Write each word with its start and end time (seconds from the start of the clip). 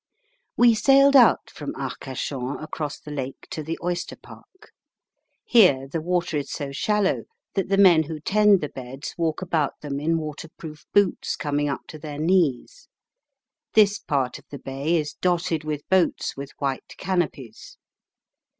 We 0.57 0.73
sailed 0.73 1.15
out 1.15 1.51
from 1.51 1.75
Arcachon 1.75 2.57
across 2.59 2.99
the 2.99 3.11
lake 3.11 3.45
to 3.51 3.61
the 3.61 3.77
oyster 3.83 4.15
park. 4.15 4.71
Here 5.45 5.87
the 5.87 6.01
water 6.01 6.37
is 6.37 6.49
so 6.51 6.71
shallow 6.71 7.25
that 7.53 7.69
the 7.69 7.77
men 7.77 8.01
who 8.01 8.19
tend 8.19 8.61
the 8.61 8.69
beds 8.69 9.13
walk 9.15 9.43
about 9.43 9.79
them 9.81 9.99
in 9.99 10.17
waterproof 10.17 10.87
boots 10.91 11.35
coming 11.35 11.69
up 11.69 11.81
to 11.89 11.99
their 11.99 12.17
knees. 12.17 12.87
This 13.75 13.99
part 13.99 14.39
of 14.39 14.45
the 14.49 14.57
bay 14.57 14.95
is 14.95 15.13
dotted 15.13 15.63
with 15.63 15.87
boats 15.87 16.35
with 16.35 16.49
white 16.57 16.95
canopies. 16.97 17.77